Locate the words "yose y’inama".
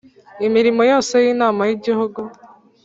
0.91-1.61